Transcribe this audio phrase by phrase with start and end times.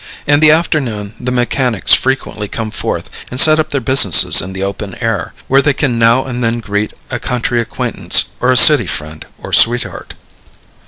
[0.25, 4.63] In the afternoon, the mechanics frequently come forth and set up their business in the
[4.63, 8.87] open air, where they can now and then greet a country acquaintance or a city
[8.87, 10.15] friend or sweetheart.